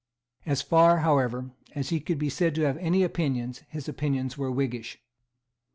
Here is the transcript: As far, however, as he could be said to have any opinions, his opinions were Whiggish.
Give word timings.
As 0.47 0.63
far, 0.63 1.01
however, 1.01 1.51
as 1.75 1.89
he 1.89 1.99
could 1.99 2.17
be 2.17 2.27
said 2.27 2.55
to 2.55 2.63
have 2.63 2.77
any 2.77 3.03
opinions, 3.03 3.61
his 3.69 3.87
opinions 3.87 4.35
were 4.35 4.49
Whiggish. 4.49 4.97